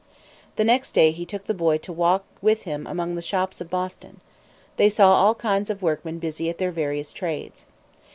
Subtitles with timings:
[0.55, 3.69] The next day he took the boy to walk with him among the shops of
[3.69, 4.19] Boston.
[4.77, 7.67] They saw all kinds of workmen busy at their various trades.